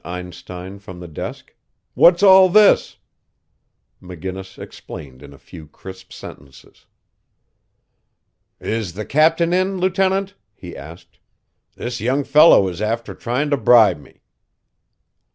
[0.03, 1.53] Einstein from the desk;
[1.93, 2.97] "what's all this?"
[4.01, 6.87] McGinnis explained in a few crisp sentences.
[8.59, 11.19] "Is the captain in, Lieutenant?" he asked.
[11.75, 14.21] "This young fellow is after trying to bribe me."